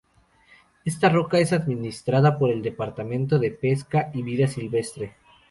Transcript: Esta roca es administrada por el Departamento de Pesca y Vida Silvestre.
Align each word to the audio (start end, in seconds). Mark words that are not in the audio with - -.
Esta 0.83 1.09
roca 1.09 1.37
es 1.37 1.53
administrada 1.53 2.39
por 2.39 2.49
el 2.49 2.63
Departamento 2.63 3.37
de 3.37 3.51
Pesca 3.51 4.09
y 4.15 4.23
Vida 4.23 4.47
Silvestre. 4.47 5.13